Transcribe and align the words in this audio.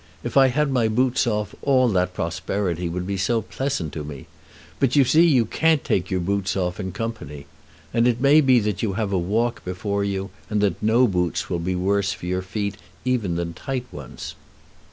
If 0.23 0.35
I 0.35 0.47
had 0.47 0.71
my 0.71 0.87
boots 0.87 1.27
off 1.27 1.53
all 1.61 1.87
that 1.89 2.15
prosperity 2.15 2.89
would 2.89 3.05
be 3.05 3.17
so 3.17 3.43
pleasant 3.43 3.93
to 3.93 4.03
me! 4.03 4.25
But 4.79 4.95
you 4.95 5.05
see 5.05 5.27
you 5.27 5.45
can't 5.45 5.83
take 5.83 6.09
your 6.09 6.21
boots 6.21 6.57
off 6.57 6.79
in 6.79 6.91
company. 6.91 7.45
And 7.93 8.07
it 8.07 8.19
may 8.19 8.41
be 8.41 8.59
that 8.61 8.81
you 8.81 8.93
have 8.93 9.13
a 9.13 9.19
walk 9.19 9.63
before 9.63 10.03
you, 10.03 10.31
and 10.49 10.59
that 10.61 10.81
no 10.81 11.05
boots 11.07 11.51
will 11.51 11.59
be 11.59 11.75
worse 11.75 12.13
for 12.13 12.25
your 12.25 12.41
feet 12.41 12.77
even 13.05 13.35
than 13.35 13.53
tight 13.53 13.85
ones." 13.91 14.33